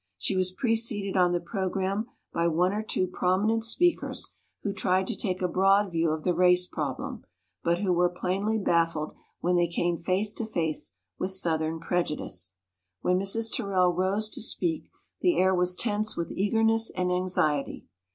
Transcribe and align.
She 0.17 0.35
was 0.35 0.51
preceded 0.51 1.15
on 1.15 1.31
the 1.31 1.39
program 1.39 2.07
by 2.33 2.47
one 2.47 2.73
or 2.73 2.81
two 2.81 3.05
prominent 3.05 3.63
MARY 3.79 3.91
CHURCH 3.91 3.99
TERRELL 3.99 4.09
91 4.09 4.21
speakers 4.23 4.35
who 4.63 4.73
tried 4.73 5.05
to 5.05 5.15
take 5.15 5.43
a 5.43 5.47
broad 5.47 5.91
view 5.91 6.09
of 6.09 6.23
the 6.23 6.33
race 6.33 6.65
problem 6.65 7.23
but 7.63 7.77
who 7.83 7.93
were 7.93 8.09
plainly 8.09 8.57
baf 8.57 8.93
fled 8.93 9.09
when 9.41 9.55
they 9.55 9.67
came 9.67 9.99
face 9.99 10.33
to 10.33 10.45
face 10.47 10.93
with 11.19 11.29
South 11.29 11.61
ern 11.61 11.79
prejudice. 11.79 12.55
When 13.01 13.19
Mrs. 13.19 13.53
Terrell 13.55 13.93
rose 13.93 14.27
to 14.31 14.41
speak 14.41 14.89
the 15.19 15.37
air 15.37 15.53
was 15.53 15.75
tense 15.75 16.17
with 16.17 16.31
eagerness 16.31 16.89
and 16.89 17.11
anxiety. 17.11 17.85